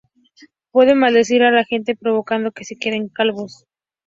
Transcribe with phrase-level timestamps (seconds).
[0.71, 3.67] Puede maldecir a la gente provocando que se queden calvos.